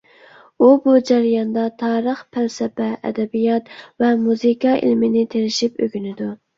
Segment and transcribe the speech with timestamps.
[0.61, 6.37] ئۇ بۇ جەرياندا تارىخ، پەلسەپە، ئەدەبىيات ۋە مۇزىكا ئىلمىنى تىرىشىپ ئۆگىنىدۇ.